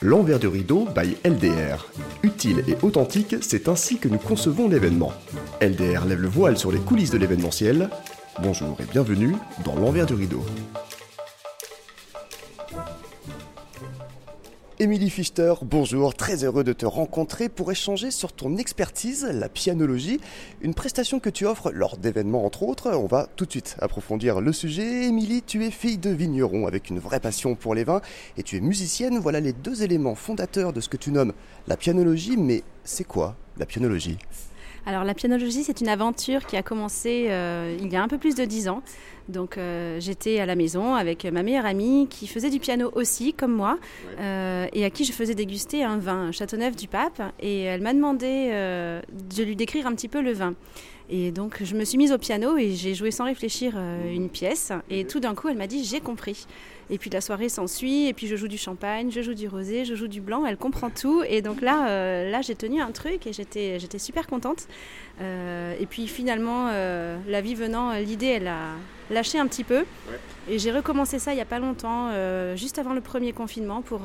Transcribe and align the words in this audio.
L'envers 0.00 0.38
du 0.38 0.46
rideau 0.46 0.86
by 0.94 1.16
LDR. 1.24 1.86
Utile 2.22 2.64
et 2.68 2.76
authentique, 2.82 3.36
c'est 3.40 3.68
ainsi 3.68 3.98
que 3.98 4.08
nous 4.08 4.18
concevons 4.18 4.68
l'événement. 4.68 5.12
LDR 5.60 6.04
lève 6.06 6.20
le 6.20 6.28
voile 6.28 6.56
sur 6.56 6.72
les 6.72 6.78
coulisses 6.78 7.10
de 7.10 7.18
l'événementiel. 7.18 7.90
Bonjour 8.42 8.76
et 8.80 8.84
bienvenue 8.84 9.34
dans 9.64 9.74
l'envers 9.74 10.06
du 10.06 10.14
rideau. 10.14 10.44
Émilie 14.78 15.08
Fichter, 15.08 15.54
bonjour, 15.62 16.12
très 16.12 16.44
heureux 16.44 16.62
de 16.62 16.74
te 16.74 16.84
rencontrer 16.84 17.48
pour 17.48 17.72
échanger 17.72 18.10
sur 18.10 18.34
ton 18.34 18.58
expertise, 18.58 19.24
la 19.24 19.48
pianologie, 19.48 20.20
une 20.60 20.74
prestation 20.74 21.18
que 21.18 21.30
tu 21.30 21.46
offres 21.46 21.72
lors 21.72 21.96
d'événements 21.96 22.44
entre 22.44 22.62
autres. 22.62 22.90
On 22.90 23.06
va 23.06 23.26
tout 23.36 23.46
de 23.46 23.50
suite 23.50 23.76
approfondir 23.80 24.42
le 24.42 24.52
sujet. 24.52 25.06
Émilie, 25.06 25.40
tu 25.40 25.64
es 25.64 25.70
fille 25.70 25.96
de 25.96 26.10
vigneron 26.10 26.66
avec 26.66 26.90
une 26.90 26.98
vraie 26.98 27.20
passion 27.20 27.54
pour 27.54 27.74
les 27.74 27.84
vins 27.84 28.02
et 28.36 28.42
tu 28.42 28.58
es 28.58 28.60
musicienne. 28.60 29.18
Voilà 29.18 29.40
les 29.40 29.54
deux 29.54 29.82
éléments 29.82 30.14
fondateurs 30.14 30.74
de 30.74 30.82
ce 30.82 30.90
que 30.90 30.98
tu 30.98 31.10
nommes 31.10 31.32
la 31.68 31.78
pianologie, 31.78 32.36
mais 32.36 32.62
c'est 32.84 33.04
quoi 33.04 33.34
la 33.56 33.64
pianologie? 33.64 34.18
Alors 34.86 35.02
la 35.02 35.14
pianologie, 35.14 35.64
c'est 35.64 35.80
une 35.80 35.88
aventure 35.88 36.46
qui 36.46 36.56
a 36.56 36.62
commencé 36.62 37.26
euh, 37.28 37.76
il 37.80 37.92
y 37.92 37.96
a 37.96 38.02
un 38.02 38.06
peu 38.06 38.18
plus 38.18 38.36
de 38.36 38.44
dix 38.44 38.68
ans. 38.68 38.82
Donc 39.28 39.58
euh, 39.58 39.98
j'étais 39.98 40.38
à 40.38 40.46
la 40.46 40.54
maison 40.54 40.94
avec 40.94 41.24
ma 41.24 41.42
meilleure 41.42 41.66
amie 41.66 42.06
qui 42.08 42.28
faisait 42.28 42.50
du 42.50 42.60
piano 42.60 42.92
aussi, 42.94 43.32
comme 43.32 43.52
moi, 43.52 43.80
euh, 44.20 44.66
et 44.72 44.84
à 44.84 44.90
qui 44.90 45.04
je 45.04 45.10
faisais 45.10 45.34
déguster 45.34 45.82
un 45.82 45.98
vin, 45.98 46.30
Châteauneuf 46.30 46.76
du 46.76 46.86
Pape. 46.86 47.20
Et 47.40 47.62
elle 47.62 47.80
m'a 47.80 47.92
demandé 47.92 48.48
de 48.48 49.42
lui 49.42 49.56
décrire 49.56 49.88
un 49.88 49.94
petit 49.94 50.08
peu 50.08 50.22
le 50.22 50.32
vin. 50.32 50.54
Et 51.08 51.30
donc 51.30 51.62
je 51.62 51.74
me 51.76 51.84
suis 51.84 51.98
mise 51.98 52.12
au 52.12 52.18
piano 52.18 52.56
et 52.56 52.72
j'ai 52.72 52.94
joué 52.94 53.10
sans 53.10 53.24
réfléchir 53.24 53.74
une 54.12 54.28
pièce. 54.28 54.72
Et 54.90 55.04
tout 55.04 55.20
d'un 55.20 55.34
coup, 55.34 55.48
elle 55.48 55.56
m'a 55.56 55.66
dit 55.66 55.84
j'ai 55.84 56.00
compris. 56.00 56.46
Et 56.88 56.98
puis 56.98 57.10
la 57.10 57.20
soirée 57.20 57.48
s'ensuit, 57.48 58.06
et 58.06 58.12
puis 58.12 58.28
je 58.28 58.36
joue 58.36 58.46
du 58.46 58.58
champagne, 58.58 59.10
je 59.10 59.20
joue 59.20 59.34
du 59.34 59.48
rosé, 59.48 59.84
je 59.84 59.94
joue 59.96 60.06
du 60.06 60.20
blanc, 60.20 60.46
elle 60.46 60.56
comprend 60.56 60.88
tout. 60.88 61.22
Et 61.28 61.42
donc 61.42 61.60
là, 61.60 61.88
euh, 61.88 62.30
là 62.30 62.42
j'ai 62.42 62.54
tenu 62.54 62.80
un 62.80 62.92
truc 62.92 63.26
et 63.26 63.32
j'étais, 63.32 63.80
j'étais 63.80 63.98
super 63.98 64.26
contente. 64.28 64.68
Euh, 65.20 65.74
et 65.80 65.86
puis 65.86 66.06
finalement, 66.06 66.68
euh, 66.70 67.16
la 67.26 67.40
vie 67.40 67.56
venant, 67.56 67.92
l'idée, 67.94 68.26
elle 68.26 68.46
a 68.46 68.74
lâché 69.10 69.38
un 69.38 69.48
petit 69.48 69.64
peu. 69.64 69.84
Et 70.48 70.60
j'ai 70.60 70.70
recommencé 70.70 71.18
ça 71.18 71.32
il 71.32 71.36
n'y 71.36 71.42
a 71.42 71.46
pas 71.46 71.58
longtemps, 71.58 72.10
juste 72.54 72.78
avant 72.78 72.92
le 72.92 73.00
premier 73.00 73.32
confinement, 73.32 73.82
pour, 73.82 74.02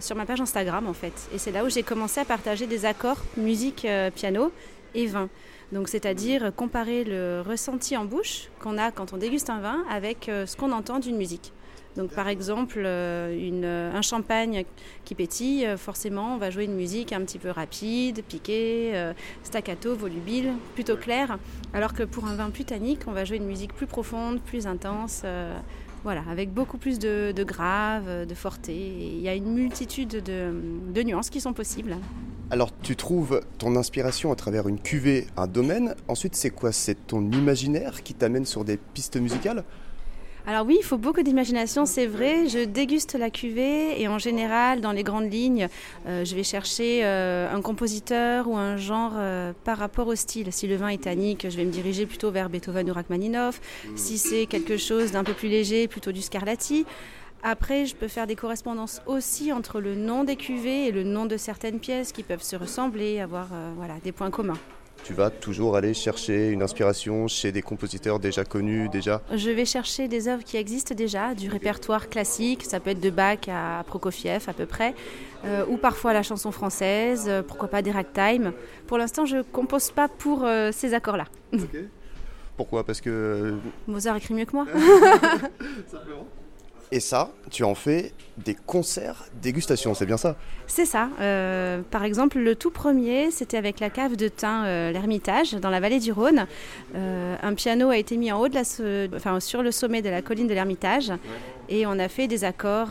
sur 0.00 0.16
ma 0.16 0.24
page 0.24 0.40
Instagram 0.40 0.86
en 0.86 0.94
fait. 0.94 1.28
Et 1.34 1.38
c'est 1.38 1.52
là 1.52 1.64
où 1.64 1.68
j'ai 1.68 1.82
commencé 1.82 2.20
à 2.20 2.24
partager 2.24 2.66
des 2.66 2.86
accords, 2.86 3.22
musique, 3.36 3.86
piano 4.14 4.52
et 4.94 5.06
vin. 5.06 5.28
Donc, 5.72 5.88
c'est-à-dire 5.88 6.52
comparer 6.54 7.04
le 7.04 7.42
ressenti 7.46 7.96
en 7.96 8.04
bouche 8.04 8.48
qu'on 8.60 8.78
a 8.78 8.90
quand 8.90 9.12
on 9.12 9.16
déguste 9.16 9.50
un 9.50 9.60
vin 9.60 9.84
avec 9.90 10.26
ce 10.26 10.56
qu'on 10.56 10.72
entend 10.72 10.98
d'une 10.98 11.16
musique. 11.16 11.52
Donc 11.96 12.10
par 12.10 12.28
exemple, 12.28 12.82
euh, 12.84 13.92
un 13.92 14.02
champagne 14.02 14.64
qui 15.04 15.14
pétille, 15.14 15.64
euh, 15.64 15.76
forcément, 15.78 16.34
on 16.34 16.36
va 16.36 16.50
jouer 16.50 16.64
une 16.64 16.74
musique 16.74 17.12
un 17.12 17.20
petit 17.22 17.38
peu 17.38 17.50
rapide, 17.50 18.22
piquée, 18.22 18.92
euh, 18.94 19.14
staccato, 19.42 19.96
volubile, 19.96 20.52
plutôt 20.74 20.96
claire. 20.96 21.38
Alors 21.72 21.94
que 21.94 22.02
pour 22.02 22.26
un 22.26 22.36
vin 22.36 22.50
plus 22.50 22.64
tannique, 22.64 23.00
on 23.06 23.12
va 23.12 23.24
jouer 23.24 23.38
une 23.38 23.46
musique 23.46 23.72
plus 23.74 23.86
profonde, 23.86 24.40
plus 24.40 24.66
intense. 24.66 25.22
Voilà, 26.06 26.22
avec 26.30 26.54
beaucoup 26.54 26.78
plus 26.78 27.00
de, 27.00 27.42
grave, 27.42 28.26
de 28.28 28.34
forté. 28.36 28.76
Il 28.76 29.20
y 29.20 29.28
a 29.28 29.34
une 29.34 29.52
multitude 29.52 30.22
de, 30.22 31.02
nuances 31.02 31.30
qui 31.30 31.40
sont 31.40 31.52
possibles. 31.52 31.96
Alors, 32.52 32.70
tu 32.80 32.94
trouves 32.94 33.40
ton 33.58 33.74
inspiration 33.74 34.30
à 34.30 34.36
travers 34.36 34.68
une 34.68 34.78
cuvée, 34.78 35.26
un 35.36 35.48
domaine. 35.48 35.96
Ensuite, 36.06 36.36
c'est 36.36 36.50
quoi? 36.50 36.70
C'est 36.70 37.08
ton 37.08 37.28
imaginaire 37.32 38.04
qui 38.04 38.14
t'amène 38.14 38.44
sur 38.44 38.64
des 38.64 38.76
pistes 38.76 39.16
musicales? 39.16 39.64
Alors 40.48 40.64
oui, 40.64 40.76
il 40.78 40.84
faut 40.84 40.96
beaucoup 40.96 41.22
d'imagination, 41.22 41.86
c'est 41.86 42.06
vrai. 42.06 42.46
Je 42.46 42.64
déguste 42.64 43.16
la 43.16 43.30
cuvée 43.30 44.00
et 44.00 44.06
en 44.06 44.20
général, 44.20 44.80
dans 44.80 44.92
les 44.92 45.02
grandes 45.02 45.32
lignes, 45.32 45.66
euh, 46.06 46.24
je 46.24 46.36
vais 46.36 46.44
chercher 46.44 47.00
euh, 47.04 47.52
un 47.52 47.60
compositeur 47.60 48.46
ou 48.46 48.56
un 48.56 48.76
genre 48.76 49.14
euh, 49.16 49.52
par 49.64 49.76
rapport 49.76 50.06
au 50.06 50.14
style. 50.14 50.52
Si 50.52 50.68
le 50.68 50.76
vin 50.76 50.86
est 50.86 51.02
tannique, 51.02 51.48
je 51.50 51.56
vais 51.56 51.64
me 51.64 51.72
diriger 51.72 52.06
plutôt 52.06 52.30
vers 52.30 52.48
Beethoven 52.48 52.88
ou 52.88 52.92
Rachmaninoff. 52.92 53.60
Si 53.96 54.18
c'est 54.18 54.46
quelque 54.46 54.76
chose 54.76 55.10
d'un 55.10 55.24
peu 55.24 55.32
plus 55.32 55.48
léger, 55.48 55.88
plutôt 55.88 56.12
du 56.12 56.22
Scarlatti. 56.22 56.86
Après, 57.42 57.84
je 57.84 57.96
peux 57.96 58.08
faire 58.08 58.28
des 58.28 58.36
correspondances 58.36 59.02
aussi 59.06 59.52
entre 59.52 59.80
le 59.80 59.96
nom 59.96 60.22
des 60.22 60.36
cuvées 60.36 60.86
et 60.86 60.92
le 60.92 61.02
nom 61.02 61.26
de 61.26 61.36
certaines 61.36 61.80
pièces 61.80 62.12
qui 62.12 62.22
peuvent 62.22 62.42
se 62.42 62.54
ressembler, 62.54 63.18
avoir 63.18 63.48
voilà, 63.76 63.94
des 64.04 64.12
points 64.12 64.30
communs 64.30 64.58
tu 65.04 65.12
vas 65.12 65.30
toujours 65.30 65.76
aller 65.76 65.94
chercher 65.94 66.50
une 66.50 66.62
inspiration 66.62 67.28
chez 67.28 67.52
des 67.52 67.62
compositeurs 67.62 68.18
déjà 68.18 68.44
connus, 68.44 68.88
déjà 68.88 69.22
Je 69.34 69.50
vais 69.50 69.64
chercher 69.64 70.08
des 70.08 70.28
œuvres 70.28 70.44
qui 70.44 70.56
existent 70.56 70.94
déjà, 70.94 71.34
du 71.34 71.48
répertoire 71.48 72.08
classique, 72.08 72.64
ça 72.64 72.80
peut 72.80 72.90
être 72.90 73.00
de 73.00 73.10
Bach 73.10 73.48
à 73.48 73.84
Prokofiev 73.86 74.44
à 74.48 74.52
peu 74.52 74.66
près, 74.66 74.94
euh, 75.44 75.64
ou 75.68 75.76
parfois 75.76 76.12
la 76.12 76.22
chanson 76.22 76.50
française, 76.50 77.26
euh, 77.28 77.42
pourquoi 77.42 77.68
pas 77.68 77.82
des 77.82 77.92
ragtime. 77.92 78.52
Pour 78.86 78.98
l'instant, 78.98 79.24
je 79.24 79.42
compose 79.42 79.90
pas 79.90 80.08
pour 80.08 80.44
euh, 80.44 80.70
ces 80.72 80.94
accords-là. 80.94 81.26
Pourquoi? 82.56 82.84
Parce 82.84 83.00
que... 83.00 83.54
Mozart 83.86 84.16
écrit 84.16 84.34
mieux 84.34 84.46
que 84.46 84.56
moi. 84.56 84.66
Simplement. 85.86 86.26
Et 86.92 87.00
ça, 87.00 87.32
tu 87.50 87.64
en 87.64 87.74
fais 87.74 88.12
des 88.38 88.54
concerts 88.54 89.24
dégustation, 89.42 89.94
c'est 89.94 90.06
bien 90.06 90.16
ça? 90.16 90.36
C'est 90.68 90.84
ça. 90.84 91.08
Euh, 91.20 91.82
par 91.90 92.04
exemple, 92.04 92.38
le 92.38 92.54
tout 92.54 92.70
premier, 92.70 93.30
c'était 93.32 93.56
avec 93.56 93.80
la 93.80 93.90
cave 93.90 94.14
de 94.14 94.28
thym, 94.28 94.62
euh, 94.64 94.92
l'Ermitage, 94.92 95.54
dans 95.54 95.70
la 95.70 95.80
vallée 95.80 95.98
du 95.98 96.12
Rhône. 96.12 96.46
Euh, 96.94 97.36
un 97.42 97.54
piano 97.54 97.90
a 97.90 97.96
été 97.96 98.16
mis 98.16 98.30
en 98.30 98.40
haut 98.40 98.48
de 98.48 98.54
la, 98.54 99.16
enfin, 99.16 99.40
sur 99.40 99.62
le 99.62 99.72
sommet 99.72 100.00
de 100.00 100.10
la 100.10 100.22
colline 100.22 100.46
de 100.46 100.54
l'Ermitage. 100.54 101.12
Et 101.68 101.86
on 101.86 101.98
a 101.98 102.08
fait 102.08 102.28
des 102.28 102.44
accords 102.44 102.90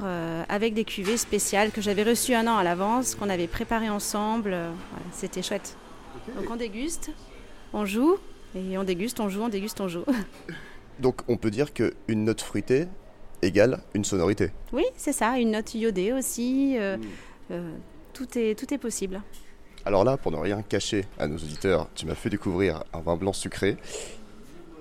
avec 0.50 0.74
des 0.74 0.84
cuvées 0.84 1.16
spéciales 1.16 1.72
que 1.72 1.80
j'avais 1.80 2.04
reçues 2.04 2.34
un 2.34 2.48
an 2.48 2.58
à 2.58 2.64
l'avance, 2.64 3.16
qu'on 3.16 3.30
avait 3.30 3.48
préparées 3.48 3.90
ensemble. 3.90 4.58
c'était 5.14 5.42
chouette. 5.42 5.78
Donc 6.36 6.50
on 6.52 6.58
déguste, 6.58 7.12
on 7.72 7.86
joue, 7.86 8.18
et 8.54 8.78
on 8.78 8.84
déguste, 8.84 9.22
on 9.22 9.30
joue, 9.30 9.44
on 9.44 9.50
déguste, 9.50 9.80
on 9.80 9.88
joue. 9.88 10.04
Donc 11.00 11.22
on 11.30 11.38
peut 11.38 11.52
dire 11.52 11.74
qu'une 11.74 12.26
note 12.26 12.42
fruitée, 12.42 12.88
égale 13.46 13.80
une 13.94 14.04
sonorité. 14.04 14.52
Oui, 14.74 14.84
c'est 14.98 15.14
ça, 15.14 15.38
une 15.38 15.52
note 15.52 15.74
iodée 15.74 16.12
aussi. 16.14 16.76
Euh, 16.78 16.98
hmm. 16.98 17.02
euh, 17.52 17.72
tout, 18.14 18.38
est, 18.38 18.58
tout 18.58 18.74
est 18.74 18.78
possible. 18.78 19.22
Alors 19.86 20.04
là, 20.04 20.18
pour 20.18 20.32
ne 20.32 20.38
rien 20.38 20.64
cacher 20.64 21.06
à 21.20 21.28
nos 21.28 21.36
auditeurs, 21.36 21.88
tu 21.94 22.06
m'as 22.08 22.16
fait 22.16 22.30
découvrir 22.30 22.84
un 22.94 23.02
vin 23.02 23.16
blanc 23.16 23.34
sucré. 23.34 23.78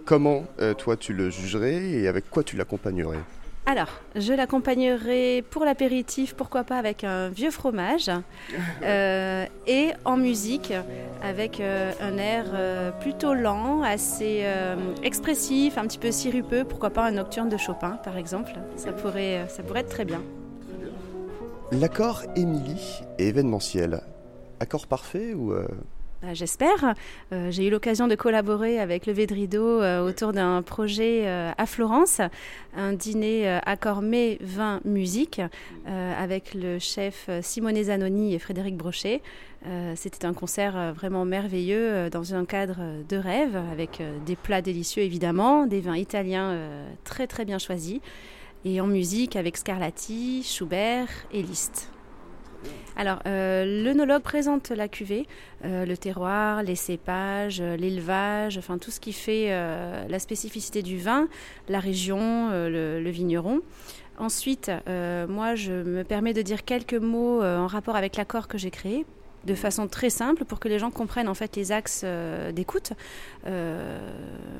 Comment, 0.06 0.44
euh, 0.60 0.74
toi, 0.74 0.96
tu 0.96 1.12
le 1.12 1.30
jugerais 1.30 1.74
et 1.74 2.08
avec 2.08 2.30
quoi 2.30 2.42
tu 2.42 2.56
l'accompagnerais? 2.56 3.18
Alors, 3.66 3.88
je 4.14 4.32
l'accompagnerai 4.32 5.42
pour 5.50 5.64
l'apéritif, 5.64 6.34
pourquoi 6.34 6.64
pas 6.64 6.78
avec 6.78 7.04
un 7.04 7.30
vieux 7.30 7.50
fromage, 7.50 8.10
euh, 8.82 9.46
et 9.66 9.92
en 10.04 10.16
musique 10.16 10.72
avec 11.22 11.60
euh, 11.60 11.92
un 12.00 12.18
air 12.18 12.46
euh, 12.52 12.90
plutôt 12.92 13.34
lent, 13.34 13.82
assez 13.82 14.44
expressif, 15.02 15.78
un 15.78 15.86
petit 15.86 15.98
peu 15.98 16.10
sirupeux, 16.10 16.64
pourquoi 16.64 16.90
pas 16.90 17.06
un 17.06 17.12
nocturne 17.12 17.48
de 17.48 17.56
Chopin 17.56 17.98
par 18.04 18.16
exemple. 18.16 18.52
Ça 18.76 18.92
pourrait, 18.92 19.46
ça 19.48 19.62
pourrait 19.62 19.80
être 19.80 19.90
très 19.90 20.04
bien. 20.04 20.22
L'accord 21.72 22.22
Émilie 22.36 23.02
est 23.18 23.26
événementiel. 23.26 24.00
Accord 24.60 24.86
parfait 24.86 25.34
ou 25.34 25.52
bah, 26.24 26.32
j'espère. 26.32 26.94
Euh, 27.32 27.50
j'ai 27.50 27.66
eu 27.66 27.70
l'occasion 27.70 28.08
de 28.08 28.14
collaborer 28.14 28.78
avec 28.80 29.04
le 29.04 29.12
Védrido 29.12 29.82
euh, 29.82 30.08
autour 30.08 30.32
d'un 30.32 30.62
projet 30.62 31.26
euh, 31.26 31.52
à 31.58 31.66
Florence, 31.66 32.22
un 32.74 32.94
dîner 32.94 33.46
accord 33.66 34.00
mai 34.00 34.38
vin 34.40 34.80
musique 34.84 35.40
avec 35.86 36.54
le 36.54 36.78
chef 36.78 37.28
Simone 37.42 37.82
Zanoni 37.82 38.34
et 38.34 38.38
Frédéric 38.38 38.76
Brochet. 38.76 39.22
C'était 39.94 40.26
un 40.26 40.34
concert 40.34 40.92
vraiment 40.94 41.24
merveilleux 41.24 42.10
dans 42.10 42.34
un 42.34 42.44
cadre 42.44 42.78
de 43.08 43.16
rêve 43.16 43.56
avec 43.70 44.02
des 44.26 44.36
plats 44.36 44.60
délicieux 44.60 45.02
évidemment, 45.02 45.66
des 45.66 45.80
vins 45.80 45.96
italiens 45.96 46.58
très 47.04 47.26
très 47.26 47.44
bien 47.44 47.58
choisis 47.58 48.00
et 48.64 48.80
en 48.80 48.86
musique 48.86 49.36
avec 49.36 49.56
Scarlatti, 49.56 50.42
Schubert 50.42 51.08
et 51.32 51.42
Liszt. 51.42 51.90
Alors, 52.96 53.18
euh, 53.26 53.82
l'œnologue 53.82 54.22
présente 54.22 54.70
la 54.70 54.86
cuvée, 54.86 55.26
euh, 55.64 55.84
le 55.84 55.96
terroir, 55.96 56.62
les 56.62 56.76
cépages, 56.76 57.60
euh, 57.60 57.76
l'élevage, 57.76 58.56
enfin 58.56 58.78
tout 58.78 58.92
ce 58.92 59.00
qui 59.00 59.12
fait 59.12 59.48
la 60.08 60.18
spécificité 60.18 60.82
du 60.82 60.98
vin, 60.98 61.28
la 61.68 61.80
région, 61.80 62.50
le, 62.50 63.10
vigneron. 63.10 63.60
Ensuite, 64.18 64.70
moi, 64.86 65.54
je 65.54 65.72
me 65.72 66.02
permets 66.04 66.32
de 66.32 66.42
dire 66.42 66.64
quelques 66.64 66.94
mots 66.94 67.42
en 67.42 67.66
rapport 67.66 67.96
avec 67.96 68.16
l'accord 68.16 68.48
que 68.48 68.58
j'ai 68.58 68.70
créé 68.70 69.04
de 69.46 69.54
façon 69.54 69.88
très 69.88 70.10
simple 70.10 70.44
pour 70.44 70.60
que 70.60 70.68
les 70.68 70.78
gens 70.78 70.90
comprennent 70.90 71.28
en 71.28 71.34
fait 71.34 71.56
les 71.56 71.72
axes 71.72 72.02
euh, 72.04 72.52
d'écoute 72.52 72.92
euh, 73.46 73.98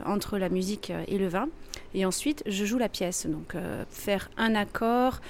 entre 0.05 0.39
la 0.39 0.49
musique 0.49 0.93
et 1.09 1.19
le 1.19 1.29
vin. 1.29 1.49
Et 1.95 2.05
ensuite, 2.05 2.43
je 2.47 2.65
joue 2.65 2.79
la 2.79 2.89
pièce. 2.89 3.27
Donc, 3.27 3.55
euh, 3.55 3.85
faire 3.91 4.31
un 4.37 4.55
accord, 4.55 5.21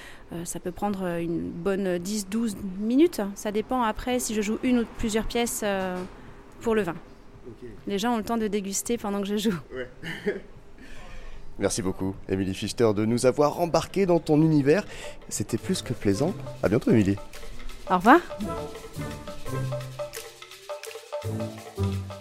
ça 0.43 0.59
peut 0.59 0.71
prendre 0.71 1.19
une 1.19 1.49
bonne 1.49 1.97
10-12 1.97 2.55
minutes. 2.79 3.21
Ça 3.35 3.51
dépend 3.51 3.83
après 3.83 4.19
si 4.19 4.33
je 4.33 4.41
joue 4.41 4.57
une 4.63 4.79
ou 4.79 4.85
plusieurs 4.97 5.25
pièces 5.25 5.63
pour 6.61 6.75
le 6.75 6.81
vin. 6.81 6.95
Les 7.87 7.99
gens 7.99 8.15
ont 8.15 8.17
le 8.17 8.23
temps 8.23 8.37
de 8.37 8.47
déguster 8.47 8.97
pendant 8.97 9.21
que 9.21 9.27
je 9.27 9.37
joue. 9.37 9.55
Merci 11.59 11.81
beaucoup, 11.81 12.15
Émilie 12.27 12.53
Fichter, 12.53 12.91
de 12.93 13.05
nous 13.05 13.25
avoir 13.25 13.61
embarqués 13.61 14.05
dans 14.05 14.19
ton 14.19 14.41
univers. 14.41 14.83
C'était 15.29 15.57
plus 15.57 15.81
que 15.81 15.93
plaisant. 15.93 16.33
À 16.61 16.67
bientôt, 16.67 16.91
Émilie. 16.91 17.17
Au 17.89 17.95
revoir. 17.95 18.19
Thank 19.45 19.73
you. 21.77 22.14